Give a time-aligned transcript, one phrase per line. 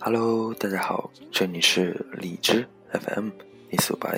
[0.00, 3.30] Hello，大家好，这里是荔枝 FM
[3.70, 4.12] 一四八，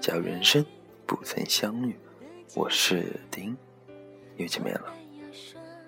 [0.00, 0.64] 假如人生
[1.06, 1.96] 不曾相遇，
[2.54, 3.56] 我是丁，
[4.36, 4.94] 又见面了。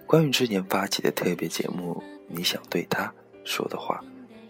[0.05, 4.03] 关于之前发起的特别节目，你想对他说的话，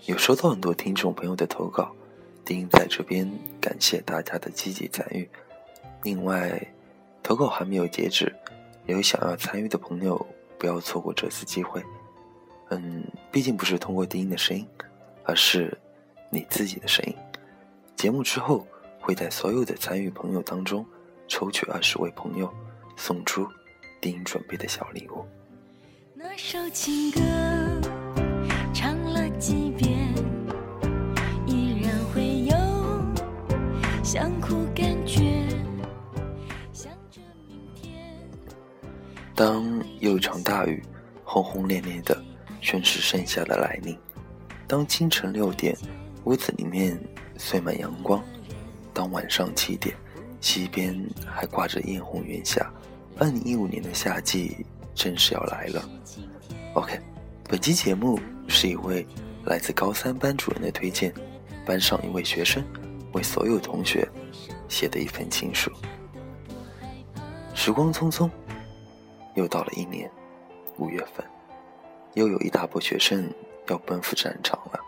[0.07, 1.95] 有收到很多听众朋友的投稿，
[2.43, 5.29] 丁在这边感谢大家的积极参与。
[6.05, 6.67] 另外，
[7.23, 8.35] 投稿还没有截止，
[8.87, 10.27] 有想要参与的朋友
[10.59, 11.83] 不要错过这次机会。
[12.71, 14.67] 嗯，毕竟不是通过丁的声音。
[15.27, 15.77] 而是
[16.31, 17.15] 你自己的声音。
[17.97, 18.67] 节目之后
[19.01, 20.87] 会在所有的参与朋友当中
[21.27, 22.53] 抽取二十位朋友，
[22.97, 23.47] 送出
[24.01, 25.25] 丁准备的小礼物。
[26.15, 27.21] 那首情歌
[28.73, 30.15] 唱了几遍，
[31.47, 32.57] 依然会有
[34.05, 35.49] 想哭感觉。
[36.73, 37.93] 想着明天
[39.35, 40.83] 当又一场大雨
[41.25, 42.23] 轰轰烈烈的
[42.61, 43.99] 宣誓盛夏的来临。
[44.69, 45.77] 当清晨六点，
[46.25, 46.99] 屋子里面
[47.37, 48.21] 碎满阳光；
[48.93, 49.95] 当晚上七点，
[50.41, 52.69] 西边还挂着艳红云霞，
[53.17, 55.89] 二零一五年的夏季正式要来了。
[56.75, 56.99] OK，
[57.49, 59.07] 本期节目是一位
[59.45, 61.15] 来自高三班主任的推荐，
[61.65, 62.65] 班上一位学生
[63.13, 64.09] 为所有同学
[64.69, 65.71] 写的一份情书。
[67.55, 68.29] 时光匆匆，
[69.37, 70.11] 又到了一年
[70.77, 71.25] 五月份，
[72.15, 73.33] 又有一大波学生。
[73.69, 74.81] 要奔赴战场了，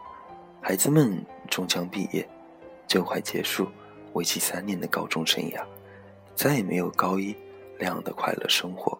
[0.60, 2.28] 孩子们终将毕业，
[2.86, 3.68] 就快结束
[4.12, 5.64] 为期三年的高中生涯，
[6.34, 7.34] 再也没有高一
[7.78, 8.98] 那样的快乐生活，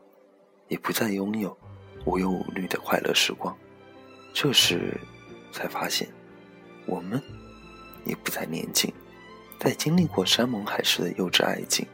[0.69, 1.57] 也不再拥有
[2.05, 3.57] 无忧无虑的快乐时光。
[4.33, 4.99] 这时，
[5.53, 6.09] 才发现，
[6.87, 7.23] 我们
[8.05, 8.93] 也不再年轻，
[9.59, 11.87] 在经历过山盟海誓的幼稚爱情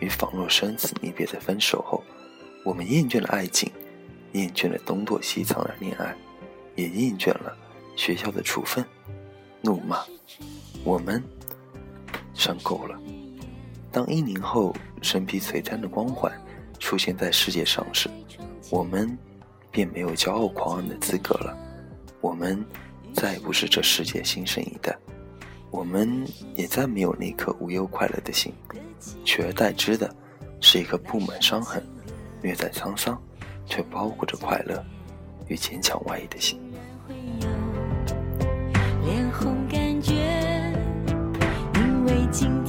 [0.00, 2.02] 与仿若生死离别的分手后，
[2.64, 3.70] 我们厌倦了爱情，
[4.32, 6.14] 厌倦了东躲西藏的恋爱。
[6.76, 7.56] 也厌倦了
[7.96, 8.84] 学校的处分、
[9.60, 9.98] 怒骂，
[10.84, 11.22] 我们
[12.34, 12.98] 上够了。
[13.92, 16.32] 当一零后身披璀璨的光环
[16.80, 18.10] 出现在世界上时，
[18.70, 19.16] 我们
[19.70, 21.56] 便没有骄傲狂妄的资格了。
[22.20, 22.64] 我们
[23.12, 24.96] 再也不是这世界新生一代，
[25.70, 26.26] 我们
[26.56, 28.52] 也再没有那颗无忧快乐的心，
[29.24, 30.12] 取而代之的
[30.60, 31.80] 是一颗布满伤痕、
[32.42, 33.20] 略带沧桑，
[33.66, 34.84] 却包裹着快乐。
[35.48, 36.60] 与坚强外衣的心。
[39.04, 40.14] 脸红感觉，
[41.74, 42.63] 因为今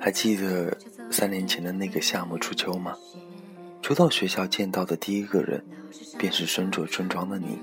[0.00, 0.76] 还记得
[1.10, 2.96] 三年前的那个夏末初秋吗？
[3.80, 5.64] 初到学校见到的第一个人，
[6.18, 7.58] 便是身着春装的你，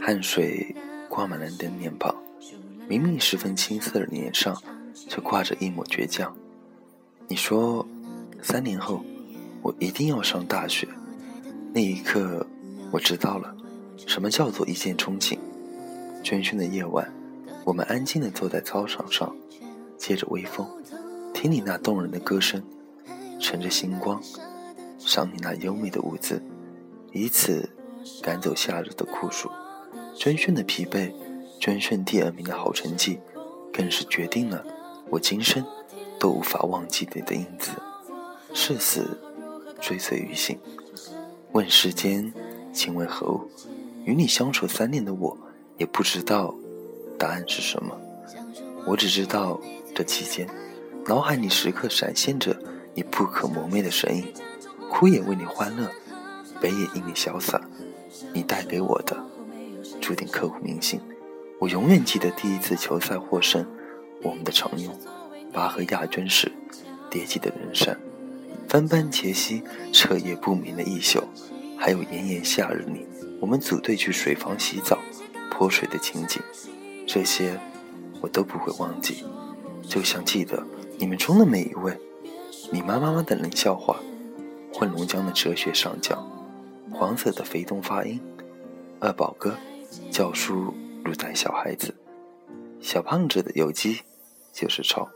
[0.00, 0.74] 汗水
[1.08, 2.14] 挂满了你的脸庞，
[2.88, 4.56] 明明十分青涩的脸上，
[4.94, 6.34] 却挂着一抹倔强。
[7.28, 7.86] 你说，
[8.40, 9.04] 三年后，
[9.62, 10.88] 我一定要上大学。
[11.74, 12.46] 那一刻，
[12.90, 13.54] 我知道了，
[14.06, 15.38] 什么叫做一见钟情。
[16.22, 17.12] 喧喧的夜晚。
[17.64, 19.34] 我们安静地坐在操场上，
[19.96, 20.66] 借着微风，
[21.32, 22.62] 听你那动人的歌声，
[23.38, 24.20] 乘着星光，
[24.98, 26.42] 赏你那优美的舞姿，
[27.12, 27.70] 以此
[28.20, 29.48] 赶走夏日的酷暑。
[30.14, 31.12] 军训的疲惫，
[31.60, 33.20] 军训第二名的好成绩，
[33.72, 34.64] 更是决定了
[35.08, 35.64] 我今生
[36.18, 37.70] 都无法忘记你的影子。
[38.52, 39.18] 誓死，
[39.80, 40.58] 追随于心。
[41.52, 42.32] 问世间
[42.72, 43.48] 情为何物？
[44.04, 45.38] 与你相处三年的我，
[45.78, 46.54] 也不知道。
[47.22, 47.96] 答案是什么？
[48.84, 49.60] 我只知道，
[49.94, 50.44] 这期间，
[51.06, 52.60] 脑海里时刻闪现着
[52.94, 54.34] 你不可磨灭的身影，
[54.90, 55.88] 哭也为你欢乐，
[56.60, 57.60] 悲也因你潇洒，
[58.34, 59.16] 你带给我的，
[60.00, 61.00] 注定刻骨铭心。
[61.60, 63.64] 我永远记得第一次球赛获胜，
[64.24, 64.92] 我们的常用
[65.52, 66.50] 拔河亚军时
[67.08, 67.96] 叠起的人山，
[68.68, 71.22] 分班前夕、彻夜不眠的一宿，
[71.78, 73.06] 还有炎炎夏日里
[73.40, 74.98] 我们组队去水房洗澡、
[75.52, 76.42] 泼水的情景，
[77.06, 77.58] 这些
[78.20, 79.24] 我都不会忘记。
[79.82, 80.62] 就像记得
[80.98, 81.98] 你们中的每一位，
[82.70, 83.96] 你妈妈妈的冷笑话，
[84.72, 86.24] 混龙江的哲学上讲，
[86.92, 88.20] 黄色的肥东发音，
[89.00, 89.54] 二宝哥
[90.10, 90.72] 教书
[91.04, 91.94] 如带小孩子，
[92.80, 94.00] 小胖子的有机
[94.52, 95.08] 就是抄，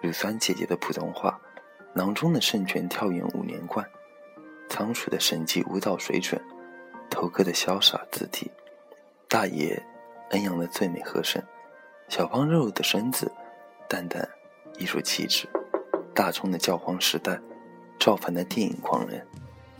[0.00, 1.38] 乳酸姐姐的普通话，
[1.92, 3.84] 囊中的圣泉跳远五连冠，
[4.68, 6.40] 仓鼠的神级舞蹈水准，
[7.10, 8.50] 头哥的潇洒字体，
[9.28, 9.82] 大爷
[10.30, 11.42] 恩阳的最美和声，
[12.08, 13.30] 小胖肉肉的身子。
[13.90, 14.28] 淡淡
[14.78, 15.48] 艺术气质，
[16.14, 17.40] 大葱的教皇时代，
[17.98, 19.26] 赵凡的电影狂人，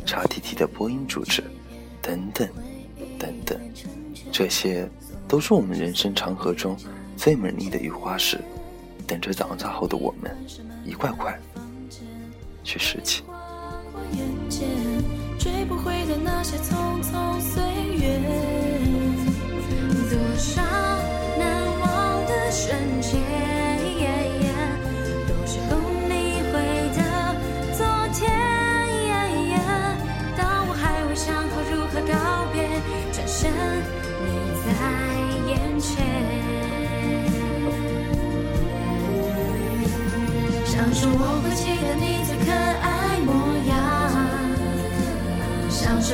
[0.06, 1.44] 叉 T T 的播音主持，
[2.00, 2.48] 等等
[3.18, 3.60] 等等，
[4.32, 4.88] 这些
[5.28, 6.74] 都是我们人生长河中
[7.18, 8.40] 最美丽的雨花石，
[9.06, 10.34] 等着长大后的我们
[10.86, 11.38] 一块块
[12.64, 13.22] 去拾起。
[15.38, 17.02] 追不回的那些匆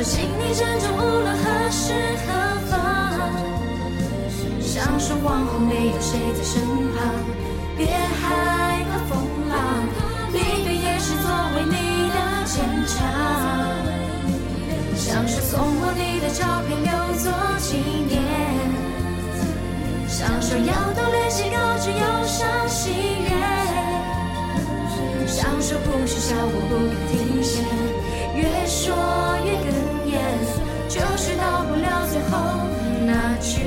[0.04, 1.94] 请你珍重，无论何时
[2.26, 2.28] 何
[2.68, 2.70] 方。
[4.60, 6.60] 想说往后没有谁在身
[6.92, 7.00] 旁，
[7.74, 9.16] 别害怕风
[9.48, 9.56] 浪，
[10.30, 11.72] 离别也是作为你
[12.10, 12.52] 的坚
[12.86, 12.92] 强。
[14.94, 18.12] 想说送我你的照片留作纪念，
[20.06, 22.92] 想说要多练习，告知忧伤喜
[23.24, 23.30] 悦。
[25.26, 27.62] 想说不许笑，我不敢停歇，
[28.34, 28.94] 越说
[29.44, 29.64] 越哽
[30.10, 30.14] 咽，
[30.88, 32.32] 就是到不了最后
[33.06, 33.60] 那句。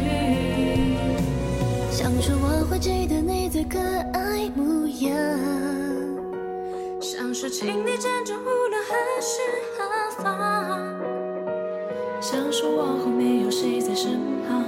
[1.92, 3.80] 想说我会记得你最可
[4.14, 5.16] 爱模样，
[7.02, 9.40] 想说请你珍重，无论何时
[9.78, 10.26] 何方。
[12.20, 14.64] 想说往后没有谁在身旁，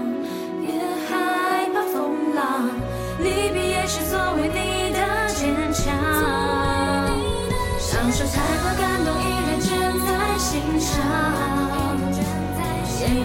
[0.61, 0.71] 别
[1.07, 2.69] 害怕风浪，
[3.19, 4.88] 离别也是作为你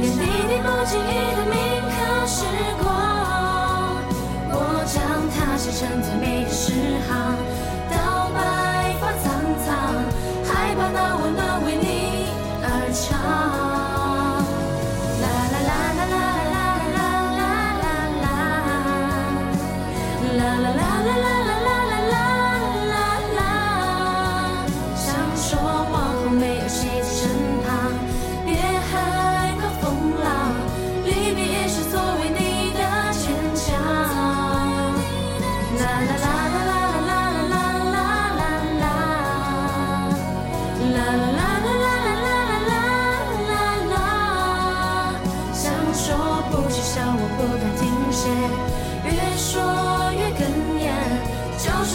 [0.05, 1.57] 点点滴滴不经意的铭
[1.89, 1.97] 刻
[2.27, 2.45] 时
[2.83, 2.85] 光，
[4.51, 4.55] 我
[4.85, 5.01] 将
[5.33, 6.44] 它写成最美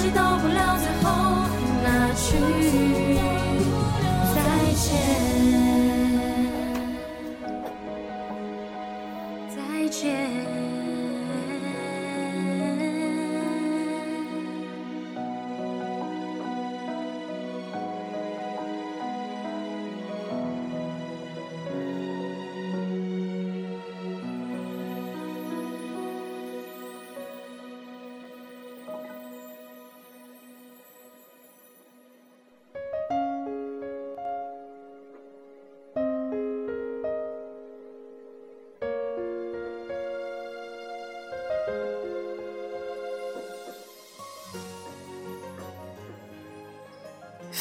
[0.01, 1.45] 是到不了最后
[1.83, 3.18] 那句。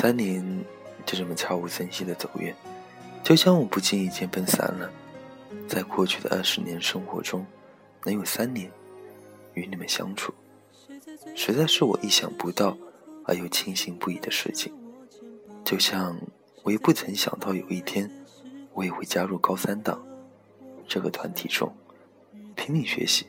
[0.01, 0.65] 三年
[1.05, 2.55] 就这么悄无声息的走远，
[3.25, 4.89] 就像我不经意间分散了。
[5.67, 7.45] 在过去的二十年生活中，
[8.05, 8.71] 能有三年
[9.55, 10.33] 与你们相处，
[11.35, 12.79] 实在是我意想不到
[13.25, 14.73] 而又庆幸不已的事情。
[15.65, 16.17] 就像
[16.63, 18.09] 我也不曾想到有一天，
[18.75, 20.01] 我也会加入高三党
[20.87, 21.75] 这个团体中，
[22.55, 23.27] 拼命学习，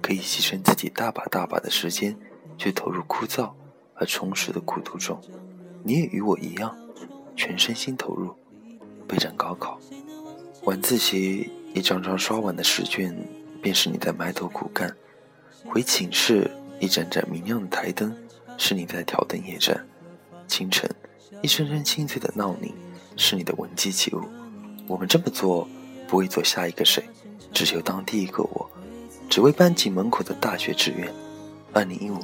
[0.00, 2.16] 可以牺牲自己大把大把的时间，
[2.56, 3.52] 去投入枯燥
[3.96, 5.20] 而充实的苦读中。
[5.86, 6.76] 你也与我一样，
[7.36, 8.34] 全身心投入，
[9.06, 9.78] 备战高考。
[10.64, 13.16] 晚自习一张张刷完的试卷，
[13.62, 14.90] 便是你在埋头苦干；
[15.64, 16.50] 回寝室
[16.80, 18.12] 一盏盏明亮的台灯，
[18.58, 19.76] 是你在挑灯夜战；
[20.48, 20.90] 清晨
[21.40, 22.74] 一声声清脆的闹铃，
[23.16, 24.22] 是你的闻鸡起舞。
[24.88, 25.68] 我们这么做，
[26.08, 27.00] 不为做下一个谁，
[27.52, 28.68] 只求当第一个我，
[29.30, 31.08] 只为班级门口的大学志愿。
[31.72, 32.18] 二零一五，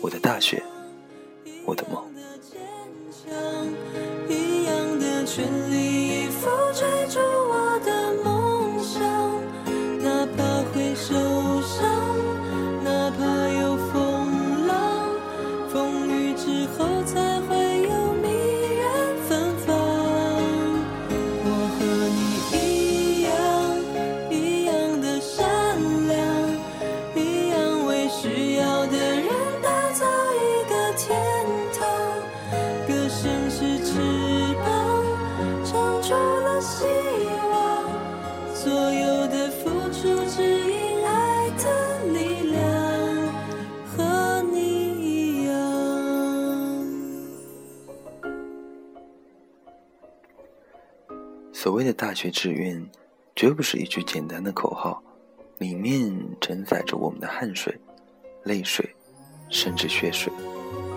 [0.00, 0.60] 我的大学，
[1.64, 2.02] 我的梦。
[5.34, 5.71] 悬崖
[51.72, 52.86] 所谓的大学志愿，
[53.34, 55.02] 绝不是一句简单的口号，
[55.56, 57.74] 里面承载着我们的汗水、
[58.42, 58.94] 泪水，
[59.48, 60.30] 甚至血水。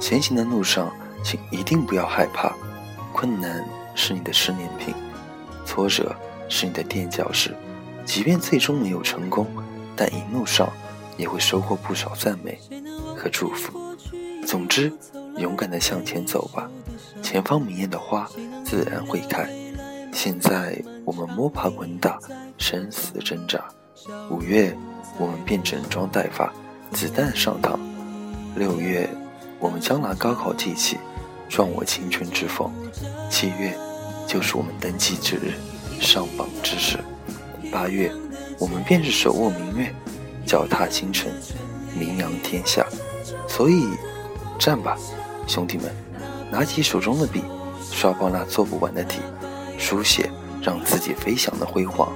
[0.02, 2.54] 前行的路上，请一定不要害怕，
[3.14, 3.66] 困难
[3.96, 4.94] 是你的试炼品，
[5.66, 6.14] 挫折
[6.50, 7.56] 是你的垫脚石。
[8.04, 9.48] 即便最终没有成功，
[9.96, 10.70] 但一路上
[11.16, 12.60] 也会收获不少赞美
[13.16, 13.96] 和祝福。
[14.46, 14.92] 总之，
[15.38, 16.70] 勇敢地向前走吧，
[17.24, 18.30] 前方明艳的花
[18.66, 19.50] 自然会开。
[20.16, 22.18] 现在我们摸爬滚打，
[22.58, 23.60] 生死挣扎。
[24.30, 24.74] 五月，
[25.20, 26.54] 我们便整装待发，
[26.94, 27.78] 子弹上膛。
[28.56, 29.10] 六月，
[29.60, 30.98] 我们将拿高考祭旗，
[31.50, 32.72] 壮我青春之风。
[33.30, 33.78] 七月，
[34.26, 35.52] 就是我们登基之日，
[36.00, 36.98] 上榜之时。
[37.70, 38.10] 八月，
[38.58, 39.94] 我们便是手握明月，
[40.46, 41.30] 脚踏星辰，
[41.94, 42.88] 名扬天下。
[43.50, 43.86] 所以，
[44.58, 44.98] 战吧，
[45.46, 45.94] 兄弟们，
[46.50, 47.44] 拿起手中的笔，
[47.92, 49.20] 刷爆那做不完的题。
[49.78, 50.30] 书写
[50.62, 52.12] 让自己飞翔的辉煌，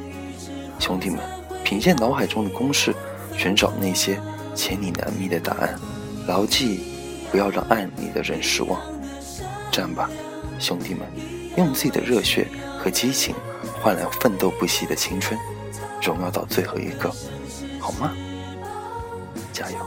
[0.80, 1.20] 兄弟们，
[1.63, 2.94] 凭借脑海中的公式，
[3.38, 4.20] 寻找那些
[4.56, 5.78] 千里难觅的答案。
[6.28, 6.82] 牢记，
[7.32, 8.80] 不要让爱你的人失望。
[9.72, 10.10] 战吧，
[10.60, 11.08] 兄弟们，
[11.58, 12.48] 用自己的热血
[12.78, 13.36] 和激情
[13.82, 15.39] 换来奋斗不息的青春，
[16.01, 17.12] 荣耀到最后一刻，
[17.80, 18.13] 好吗？
[19.54, 19.78] 加油！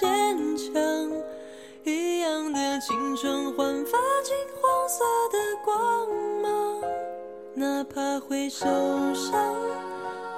[0.00, 0.72] 坚强
[1.82, 6.08] 一样的青春焕发金黄色的光
[6.40, 6.80] 芒。
[7.54, 8.64] 哪怕会受
[9.12, 9.56] 伤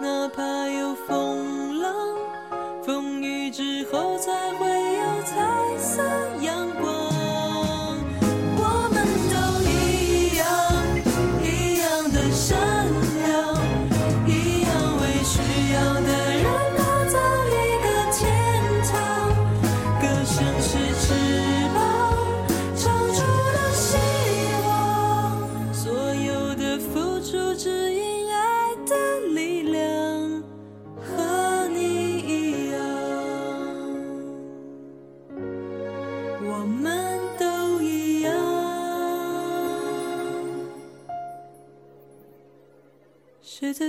[0.00, 1.92] 哪怕有风浪
[2.82, 4.69] 风雨之后才会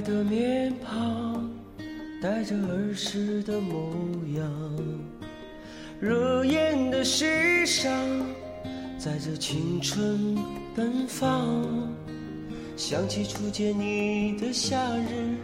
[0.00, 1.50] 的面庞，
[2.22, 3.92] 带着儿时的模
[4.36, 4.50] 样，
[6.00, 7.90] 热眼的时尚，
[8.98, 10.36] 在这青春
[10.74, 11.64] 奔放，
[12.76, 15.36] 想起初见你的夏日，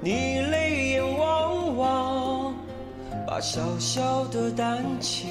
[0.00, 2.54] 你泪眼汪汪，
[3.26, 5.26] 把小小的胆怯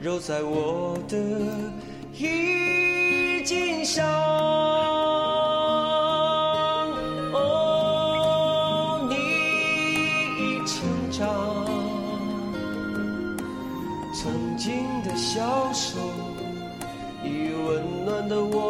[0.00, 1.16] 揉在我的
[2.14, 4.95] 衣襟上。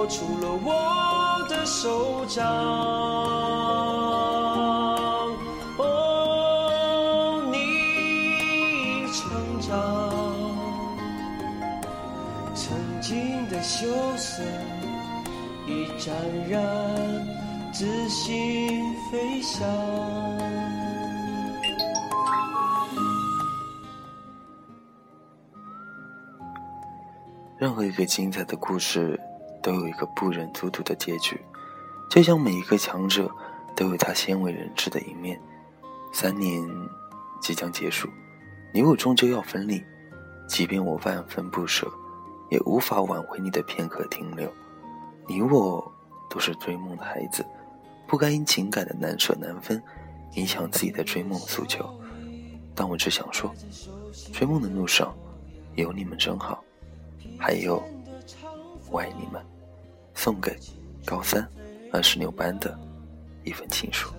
[0.07, 2.47] 暖的握住了我的手掌。
[5.79, 9.75] 哦，你成长，
[12.55, 13.87] 曾经的羞
[14.17, 14.43] 涩
[15.67, 16.15] 已沾
[16.49, 16.63] 染
[17.73, 19.67] 自信飞翔。
[27.59, 29.19] 任何一个精彩的故事，
[29.67, 31.41] 都有一个不忍卒读的结局，
[32.09, 33.29] 就像每一个强者
[33.75, 35.41] 都有他鲜为人知的一面。
[36.13, 36.65] 三年
[37.41, 38.09] 即将结束，
[38.73, 39.83] 你我终究要分离，
[40.47, 41.91] 即便我万分不舍，
[42.49, 44.49] 也无法挽回你的片刻停留。
[45.27, 45.93] 你我
[46.31, 47.45] 都是追梦的孩子，
[48.07, 49.83] 不该因情感的难舍难分，
[50.35, 51.93] 影响自己的追梦诉求。
[52.73, 53.53] 但我只想说，
[54.33, 55.13] 追梦的路上，
[55.75, 56.63] 有你们真好。
[57.37, 57.83] 还有，
[58.93, 59.45] 我爱你们，
[60.17, 60.59] 送给
[61.05, 61.47] 高三
[61.93, 62.77] 二十六班的
[63.45, 64.11] 一份情书。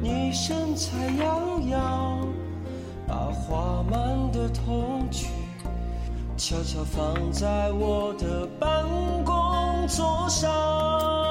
[0.00, 2.26] 你身材窈窕，
[3.06, 5.26] 把画满的童趣
[6.38, 8.86] 悄悄放在我的办
[9.24, 11.29] 公桌上。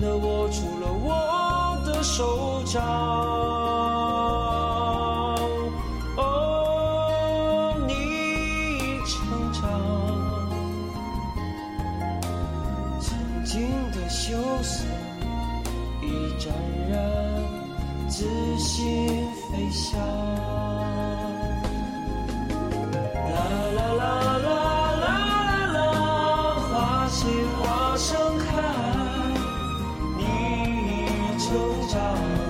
[0.00, 2.82] 的握住了我的手掌，
[6.16, 7.92] 哦，你
[9.06, 9.60] 成长，
[13.00, 14.84] 曾经的羞涩
[16.02, 16.06] 已
[16.38, 16.52] 沾
[16.90, 16.98] 染，
[18.08, 18.24] 自
[18.58, 19.08] 信
[19.50, 20.37] 飞翔。
[31.88, 32.47] 加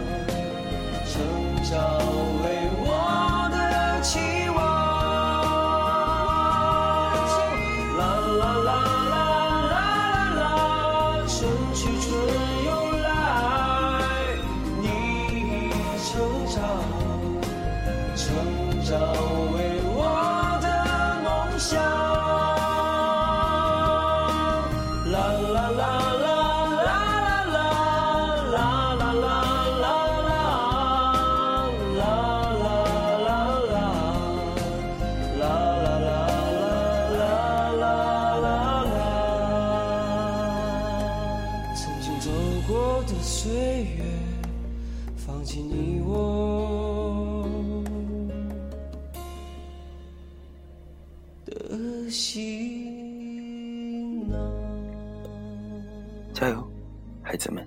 [57.39, 57.65] 孩子们！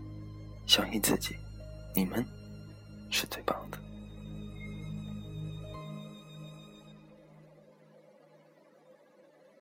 [0.68, 1.34] 相信自己，
[1.96, 2.26] 你们。